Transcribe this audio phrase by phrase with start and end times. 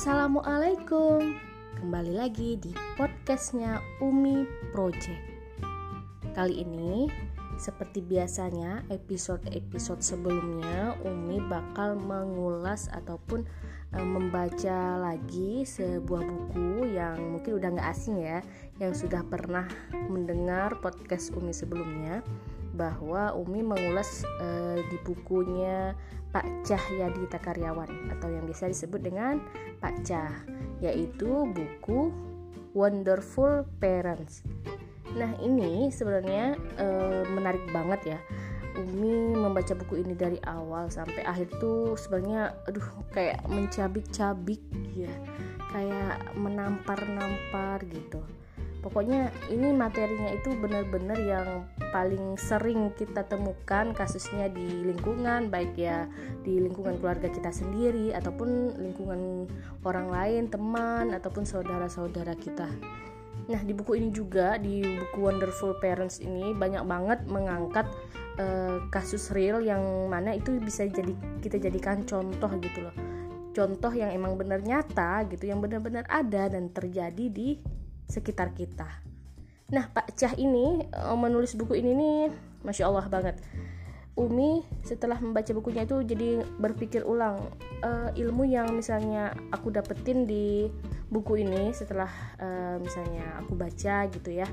[0.00, 1.36] Assalamualaikum
[1.76, 5.20] Kembali lagi di podcastnya Umi Project.
[6.32, 7.04] Kali ini
[7.60, 13.44] seperti biasanya episode-episode sebelumnya Umi bakal mengulas ataupun
[13.92, 18.40] e, membaca lagi sebuah buku yang mungkin udah gak asing ya
[18.80, 19.68] Yang sudah pernah
[20.08, 22.24] mendengar podcast Umi sebelumnya
[22.74, 25.94] bahwa Umi mengulas e, di bukunya
[26.30, 29.42] Pak Cahyadi Takaryawan atau yang biasa disebut dengan
[29.82, 30.34] Pak Cah
[30.78, 32.14] yaitu buku
[32.70, 34.46] Wonderful Parents.
[35.18, 36.86] Nah ini sebenarnya e,
[37.26, 38.20] menarik banget ya.
[38.78, 44.62] Umi membaca buku ini dari awal sampai akhir tuh sebenarnya aduh kayak mencabik-cabik
[44.94, 45.10] ya
[45.74, 48.22] kayak menampar-nampar gitu
[48.80, 51.48] pokoknya ini materinya itu benar-benar yang
[51.92, 56.08] paling sering kita temukan kasusnya di lingkungan baik ya
[56.42, 59.46] di lingkungan keluarga kita sendiri ataupun lingkungan
[59.84, 62.68] orang lain teman ataupun saudara-saudara kita.
[63.50, 67.86] Nah di buku ini juga di buku Wonderful Parents ini banyak banget mengangkat
[68.38, 71.12] uh, kasus real yang mana itu bisa jadi
[71.42, 72.94] kita jadikan contoh gitu loh.
[73.50, 77.58] Contoh yang emang benar nyata gitu yang benar-benar ada dan terjadi di
[78.10, 78.86] sekitar kita.
[79.70, 82.18] Nah, Pak Cah ini eh, menulis buku ini nih,
[82.66, 83.38] masya Allah banget.
[84.18, 87.40] Umi setelah membaca bukunya itu jadi berpikir ulang
[87.80, 90.68] uh, ilmu yang misalnya aku dapetin di
[91.08, 94.44] buku ini setelah uh, misalnya aku baca gitu ya.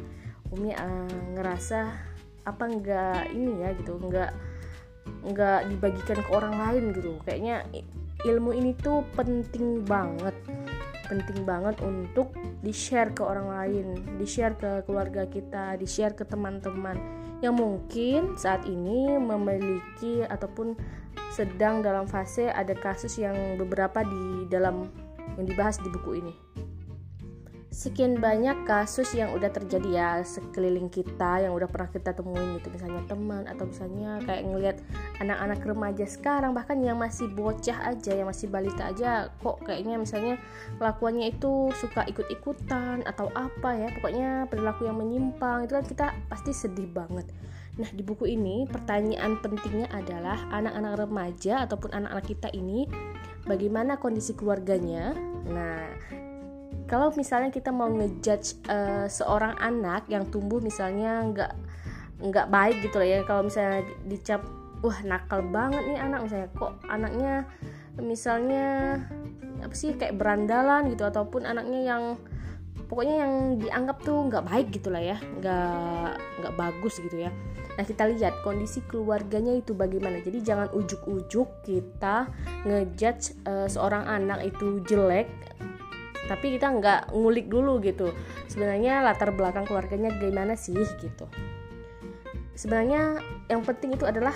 [0.56, 1.90] Umi uh, ngerasa
[2.48, 4.32] apa enggak ini ya gitu, enggak
[5.26, 7.20] enggak dibagikan ke orang lain gitu.
[7.28, 7.68] Kayaknya
[8.24, 10.38] ilmu ini tuh penting banget
[11.08, 12.36] penting banget untuk
[12.68, 13.88] di-share ke orang lain,
[14.20, 17.00] di-share ke keluarga kita, di-share ke teman-teman
[17.40, 20.76] yang mungkin saat ini memiliki ataupun
[21.32, 24.90] sedang dalam fase ada kasus yang beberapa di dalam
[25.38, 26.34] yang dibahas di buku ini
[27.78, 32.74] sekian banyak kasus yang udah terjadi ya sekeliling kita yang udah pernah kita temuin gitu.
[32.74, 34.78] Misalnya teman atau misalnya kayak ngelihat
[35.22, 40.42] anak-anak remaja sekarang bahkan yang masih bocah aja yang masih balita aja kok kayaknya misalnya
[40.82, 43.94] kelakuannya itu suka ikut-ikutan atau apa ya.
[43.94, 47.30] Pokoknya perilaku yang menyimpang itu kan kita pasti sedih banget.
[47.78, 52.90] Nah, di buku ini pertanyaan pentingnya adalah anak-anak remaja ataupun anak-anak kita ini
[53.46, 55.14] bagaimana kondisi keluarganya.
[55.46, 55.86] Nah,
[56.88, 61.52] kalau misalnya kita mau ngejudge uh, seorang anak yang tumbuh misalnya nggak
[62.18, 63.20] nggak baik gitu lah ya.
[63.28, 64.42] Kalau misalnya dicap
[64.82, 67.34] wah nakal banget nih anak misalnya kok anaknya
[67.98, 68.66] misalnya
[69.60, 72.04] apa sih kayak berandalan gitu ataupun anaknya yang
[72.86, 77.32] pokoknya yang dianggap tuh nggak baik gitulah ya nggak nggak bagus gitu ya.
[77.78, 80.18] Nah kita lihat kondisi keluarganya itu bagaimana.
[80.24, 82.26] Jadi jangan ujuk-ujuk kita
[82.66, 85.30] ngejudge uh, seorang anak itu jelek
[86.28, 88.12] tapi kita nggak ngulik dulu gitu.
[88.52, 91.26] Sebenarnya latar belakang keluarganya gimana sih gitu.
[92.58, 94.34] Sebenarnya yang penting itu adalah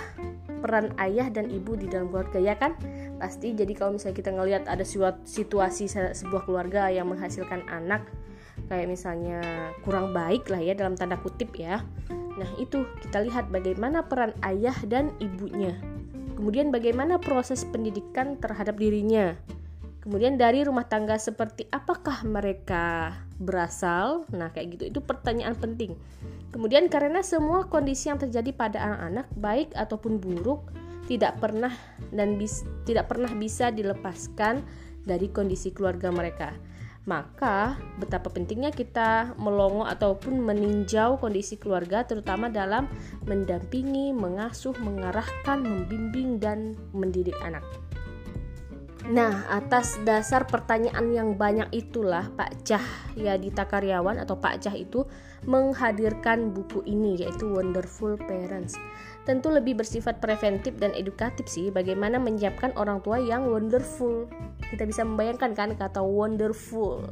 [0.62, 2.74] peran ayah dan ibu di dalam keluarga ya kan?
[3.18, 4.82] Pasti jadi kalau misalnya kita ngelihat ada
[5.26, 8.02] situasi sebuah keluarga yang menghasilkan anak
[8.70, 9.42] kayak misalnya
[9.82, 11.82] kurang baik lah ya dalam tanda kutip ya.
[12.10, 15.76] Nah itu kita lihat bagaimana peran ayah dan ibunya.
[16.38, 19.38] Kemudian bagaimana proses pendidikan terhadap dirinya
[20.02, 24.26] Kemudian dari rumah tangga seperti apakah mereka berasal?
[24.34, 24.84] Nah, kayak gitu.
[24.90, 25.94] Itu pertanyaan penting.
[26.50, 30.74] Kemudian karena semua kondisi yang terjadi pada anak-anak baik ataupun buruk
[31.06, 31.70] tidak pernah
[32.10, 34.66] dan bis, tidak pernah bisa dilepaskan
[35.06, 36.50] dari kondisi keluarga mereka.
[37.02, 42.86] Maka betapa pentingnya kita melongo ataupun meninjau kondisi keluarga terutama dalam
[43.26, 47.66] mendampingi, mengasuh, mengarahkan, membimbing dan mendidik anak.
[49.02, 52.86] Nah, atas dasar pertanyaan yang banyak itulah Pak Cah
[53.18, 55.02] ya di Takaryawan atau Pak Cah itu
[55.42, 58.78] menghadirkan buku ini yaitu Wonderful Parents.
[59.26, 64.30] Tentu lebih bersifat preventif dan edukatif sih bagaimana menyiapkan orang tua yang wonderful.
[64.70, 67.02] Kita bisa membayangkan kan kata wonderful.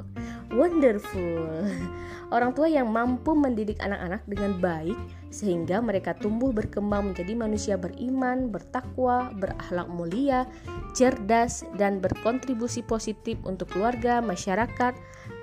[0.51, 1.71] Wonderful.
[2.35, 4.99] Orang tua yang mampu mendidik anak-anak dengan baik
[5.31, 10.47] sehingga mereka tumbuh berkembang menjadi manusia beriman, bertakwa, berakhlak mulia,
[10.95, 14.95] cerdas, dan berkontribusi positif untuk keluarga, masyarakat,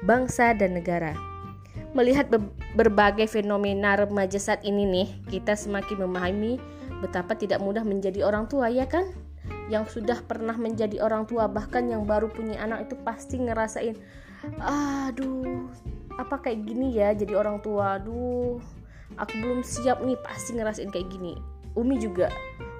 [0.03, 1.15] bangsa, dan negara.
[1.95, 2.43] Melihat be
[2.75, 6.59] berbagai fenomena remaja saat ini nih, kita semakin memahami
[6.99, 9.07] betapa tidak mudah menjadi orang tua ya kan?
[9.71, 13.95] Yang sudah pernah menjadi orang tua bahkan yang baru punya anak itu pasti ngerasain
[14.61, 15.69] aduh
[16.17, 18.01] apa kayak gini ya jadi orang tua?
[18.01, 18.57] Aduh
[19.15, 21.37] aku belum siap nih pasti ngerasain kayak gini.
[21.77, 22.33] Umi juga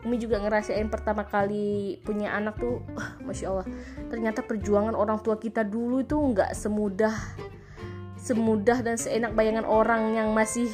[0.06, 3.68] Umi juga ngerasain pertama kali punya anak tuh uh, Masya Allah.
[4.10, 7.14] Ternyata perjuangan orang tua kita dulu itu nggak semudah
[8.18, 10.68] semudah dan seenak bayangan orang yang masih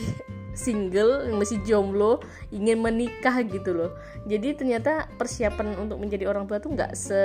[0.54, 2.22] single yang masih jomblo
[2.54, 3.92] ingin menikah gitu loh.
[4.30, 7.22] Jadi ternyata persiapan untuk menjadi orang tua tuh nggak se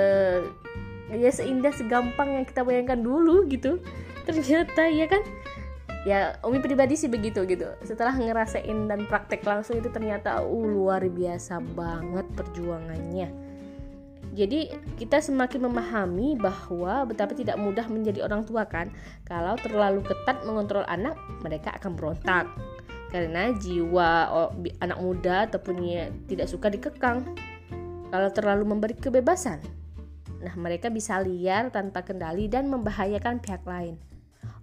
[1.13, 3.81] ya seindah segampang yang kita bayangkan dulu gitu.
[4.29, 5.21] Ternyata ya kan?
[6.07, 7.67] Ya Umi pribadi sih begitu gitu.
[7.83, 13.29] Setelah ngerasain dan praktek langsung itu ternyata uh, luar biasa banget perjuangannya.
[14.29, 18.93] Jadi kita semakin memahami bahwa betapa tidak mudah menjadi orang tua kan?
[19.25, 22.45] Kalau terlalu ketat mengontrol anak mereka akan berontak.
[23.09, 24.29] Karena jiwa
[24.85, 25.81] anak muda ataupun
[26.29, 27.25] tidak suka dikekang.
[28.13, 29.78] Kalau terlalu memberi kebebasan
[30.39, 33.99] nah mereka bisa liar tanpa kendali dan membahayakan pihak lain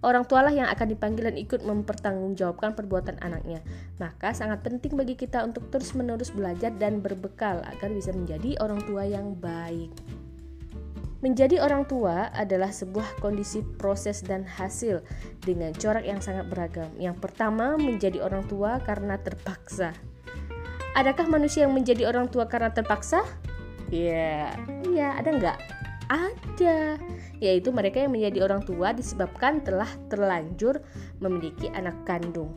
[0.05, 3.65] Orang tualah yang akan dipanggil dan ikut mempertanggungjawabkan perbuatan anaknya.
[3.97, 9.09] Maka sangat penting bagi kita untuk terus-menerus belajar dan berbekal agar bisa menjadi orang tua
[9.09, 9.89] yang baik.
[11.25, 15.01] Menjadi orang tua adalah sebuah kondisi proses dan hasil
[15.41, 16.93] dengan corak yang sangat beragam.
[17.01, 19.97] Yang pertama, menjadi orang tua karena terpaksa.
[20.93, 23.25] Adakah manusia yang menjadi orang tua karena terpaksa?
[23.87, 25.59] Ya, iya, ada nggak?
[26.07, 26.95] Ada,
[27.43, 30.79] yaitu mereka yang menjadi orang tua disebabkan telah terlanjur
[31.19, 32.55] memiliki anak kandung.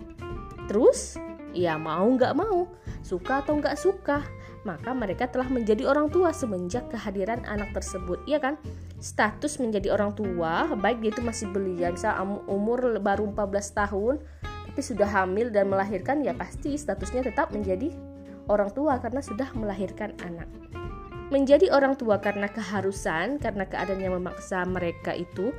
[0.70, 1.18] Terus,
[1.50, 2.70] ya mau nggak mau,
[3.02, 4.22] suka atau nggak suka,
[4.62, 8.60] maka mereka telah menjadi orang tua semenjak kehadiran anak tersebut ya kan
[9.00, 12.12] status menjadi orang tua baik dia itu masih belia bisa
[12.44, 14.14] umur baru 14 tahun
[14.70, 17.88] tapi sudah hamil dan melahirkan ya pasti statusnya tetap menjadi
[18.52, 20.46] orang tua karena sudah melahirkan anak
[21.30, 25.54] menjadi orang tua karena keharusan karena keadaan yang memaksa mereka itu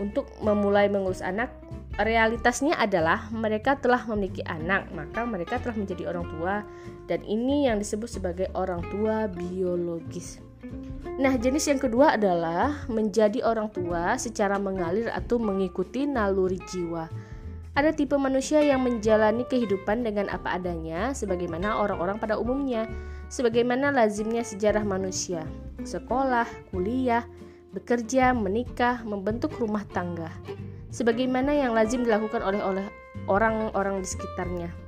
[0.00, 1.52] untuk memulai mengurus anak
[2.00, 6.54] realitasnya adalah mereka telah memiliki anak, maka mereka telah menjadi orang tua
[7.04, 10.40] dan ini yang disebut sebagai orang tua biologis.
[11.20, 17.04] Nah, jenis yang kedua adalah menjadi orang tua secara mengalir atau mengikuti naluri jiwa.
[17.76, 22.88] Ada tipe manusia yang menjalani kehidupan dengan apa adanya sebagaimana orang-orang pada umumnya,
[23.32, 25.48] sebagaimana lazimnya sejarah manusia,
[25.88, 27.24] sekolah, kuliah,
[27.72, 30.28] bekerja, menikah, membentuk rumah tangga
[30.92, 32.84] sebagaimana yang lazim dilakukan oleh
[33.24, 34.81] orang-orang di sekitarnya.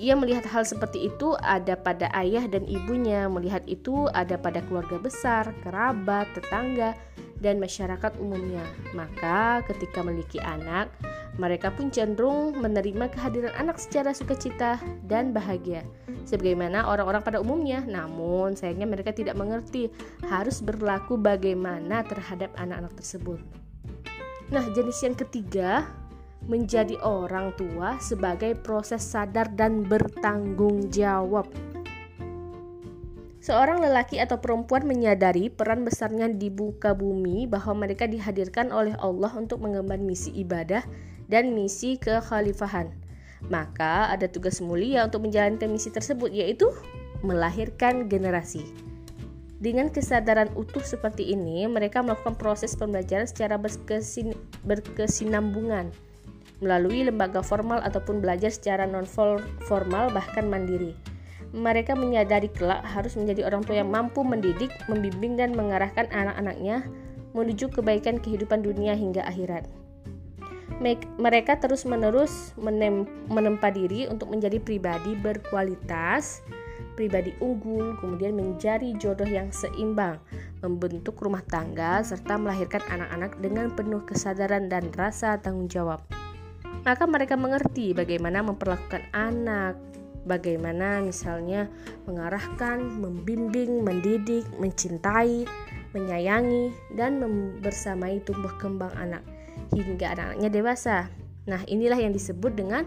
[0.00, 4.96] Ia melihat hal seperti itu ada pada ayah dan ibunya, melihat itu ada pada keluarga
[4.96, 6.96] besar, kerabat, tetangga,
[7.44, 8.64] dan masyarakat umumnya.
[8.96, 10.88] Maka, ketika memiliki anak,
[11.36, 15.84] mereka pun cenderung menerima kehadiran anak secara sukacita dan bahagia,
[16.24, 17.84] sebagaimana orang-orang pada umumnya.
[17.84, 19.92] Namun, sayangnya mereka tidak mengerti
[20.32, 23.40] harus berlaku bagaimana terhadap anak-anak tersebut.
[24.48, 25.99] Nah, jenis yang ketiga
[26.48, 31.48] menjadi orang tua sebagai proses sadar dan bertanggung jawab.
[33.40, 39.32] Seorang lelaki atau perempuan menyadari peran besarnya di buka bumi bahwa mereka dihadirkan oleh Allah
[39.32, 40.84] untuk mengemban misi ibadah
[41.32, 42.92] dan misi kekhalifahan.
[43.48, 46.68] Maka ada tugas mulia untuk menjalankan misi tersebut yaitu
[47.24, 48.68] melahirkan generasi.
[49.60, 55.92] Dengan kesadaran utuh seperti ini, mereka melakukan proses pembelajaran secara berkesin berkesinambungan
[56.60, 59.08] melalui lembaga formal ataupun belajar secara non
[59.64, 60.96] formal bahkan mandiri.
[61.50, 66.86] Mereka menyadari kelak harus menjadi orang tua yang mampu mendidik, membimbing dan mengarahkan anak-anaknya
[67.34, 69.66] menuju kebaikan kehidupan dunia hingga akhirat.
[71.20, 72.56] Mereka terus-menerus
[73.28, 76.40] menempa diri untuk menjadi pribadi berkualitas,
[76.96, 80.16] pribadi unggul, kemudian mencari jodoh yang seimbang,
[80.64, 86.00] membentuk rumah tangga, serta melahirkan anak-anak dengan penuh kesadaran dan rasa tanggung jawab.
[86.80, 89.76] Maka mereka mengerti bagaimana memperlakukan anak,
[90.24, 91.68] bagaimana misalnya
[92.08, 95.44] mengarahkan, membimbing, mendidik, mencintai,
[95.92, 99.24] menyayangi, dan membersamai tumbuh kembang anak
[99.76, 100.96] hingga anak-anaknya dewasa.
[101.48, 102.84] Nah, inilah yang disebut dengan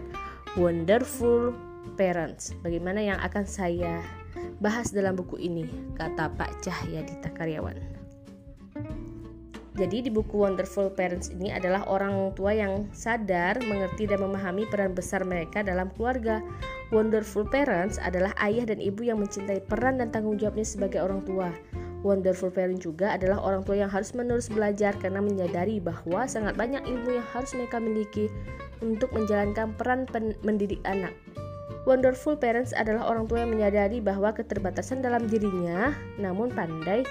[0.58, 1.54] wonderful
[1.94, 2.56] Parents.
[2.64, 4.02] Bagaimana yang akan saya
[4.58, 8.03] bahas dalam buku ini, kata Pak Cahya Dita Karyawan.
[9.74, 14.94] Jadi di buku Wonderful Parents ini adalah orang tua yang sadar, mengerti dan memahami peran
[14.94, 16.38] besar mereka dalam keluarga.
[16.94, 21.50] Wonderful Parents adalah ayah dan ibu yang mencintai peran dan tanggung jawabnya sebagai orang tua.
[22.06, 26.86] Wonderful Parent juga adalah orang tua yang harus menerus belajar karena menyadari bahwa sangat banyak
[26.86, 28.30] ilmu yang harus mereka miliki
[28.78, 30.06] untuk menjalankan peran
[30.46, 31.10] mendidik anak.
[31.84, 37.04] Wonderful parents adalah orang tua yang menyadari bahwa keterbatasan dalam dirinya, namun pandai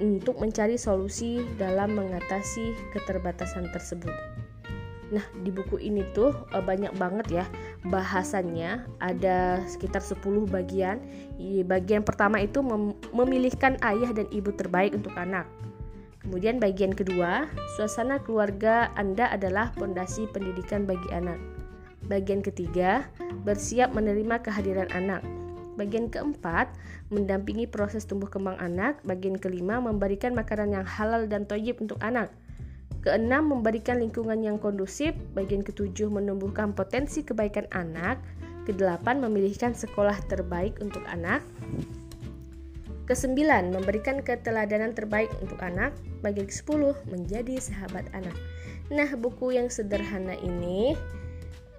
[0.00, 4.12] untuk mencari solusi dalam mengatasi keterbatasan tersebut.
[5.06, 7.44] Nah, di buku ini tuh eh, banyak banget ya
[7.86, 10.98] bahasannya ada sekitar 10 bagian.
[11.70, 15.46] Bagian pertama itu mem memilihkan ayah dan ibu terbaik untuk anak.
[16.26, 17.46] Kemudian bagian kedua,
[17.78, 21.38] suasana keluarga Anda adalah pondasi pendidikan bagi anak.
[22.10, 23.06] Bagian ketiga,
[23.46, 25.22] bersiap menerima kehadiran anak.
[25.76, 26.72] Bagian keempat,
[27.12, 29.00] mendampingi proses tumbuh kembang anak.
[29.04, 32.32] Bagian kelima, memberikan makanan yang halal dan toyib untuk anak.
[33.04, 35.14] Keenam, memberikan lingkungan yang kondusif.
[35.36, 38.18] Bagian ketujuh, menumbuhkan potensi kebaikan anak.
[38.66, 41.44] Kedelapan, memilihkan sekolah terbaik untuk anak.
[43.06, 45.94] Kesembilan, memberikan keteladanan terbaik untuk anak.
[46.26, 48.34] Bagian ke-10, menjadi sahabat anak.
[48.90, 50.98] Nah, buku yang sederhana ini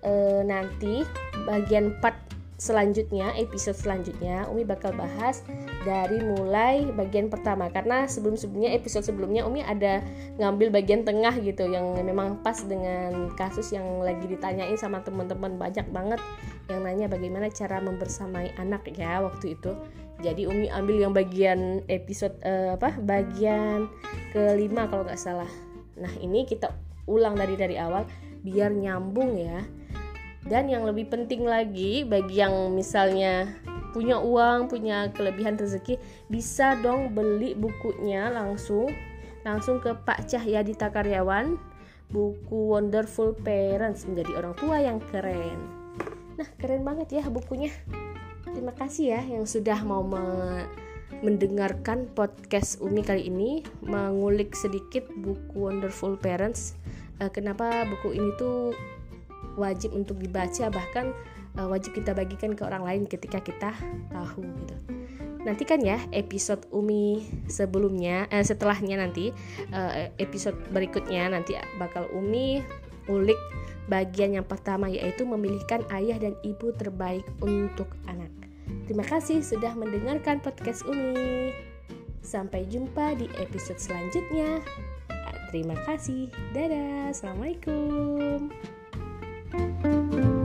[0.03, 0.11] e,
[0.43, 1.03] nanti
[1.47, 5.45] bagian 4 selanjutnya episode selanjutnya Umi bakal bahas
[5.85, 7.69] dari mulai bagian pertama.
[7.69, 10.01] Karena sebelum-sebelumnya episode sebelumnya Umi ada
[10.41, 15.55] ngambil bagian tengah gitu yang memang pas dengan kasus yang lagi ditanyain sama teman-teman.
[15.61, 16.19] Banyak banget
[16.67, 19.77] yang nanya bagaimana cara membersamai anak ya waktu itu.
[20.25, 23.85] Jadi Umi ambil yang bagian episode uh, apa bagian
[24.33, 25.49] kelima kalau nggak salah.
[25.93, 26.73] Nah ini kita
[27.05, 28.03] ulang dari dari awal
[28.41, 29.61] biar nyambung ya
[30.47, 33.51] dan yang lebih penting lagi bagi yang misalnya
[33.91, 35.99] punya uang, punya kelebihan rezeki,
[36.31, 38.91] bisa dong beli bukunya langsung
[39.47, 41.55] langsung ke Pak Cahyadita Karyawan,
[42.11, 45.59] buku Wonderful Parents menjadi orang tua yang keren.
[46.35, 47.71] Nah, keren banget ya bukunya.
[48.43, 50.67] Terima kasih ya yang sudah mau me
[51.23, 56.75] mendengarkan podcast Umi kali ini, mengulik sedikit buku Wonderful Parents.
[57.17, 58.75] Uh, kenapa buku ini tuh
[59.57, 61.11] wajib untuk dibaca bahkan
[61.57, 63.73] uh, wajib kita bagikan ke orang lain ketika kita
[64.13, 64.75] tahu gitu.
[65.43, 69.31] Nantikan ya episode Umi sebelumnya eh, setelahnya nanti
[69.71, 72.61] uh, episode berikutnya nanti bakal Umi
[73.07, 73.39] ulik
[73.87, 78.29] bagian yang pertama yaitu memilihkan ayah dan ibu terbaik untuk anak.
[78.83, 81.55] Terima kasih sudah mendengarkan podcast Umi.
[82.19, 84.59] Sampai jumpa di episode selanjutnya.
[85.47, 86.27] Terima kasih.
[86.51, 87.15] Dadah.
[87.15, 88.76] Assalamualaikum.
[89.53, 90.36] Música